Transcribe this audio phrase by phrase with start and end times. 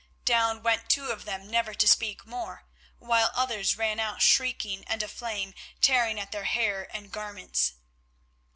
[0.25, 2.65] Down went two of them never to speak more,
[2.97, 7.73] while others ran out shrieking and aflame, tearing at their hair and garments.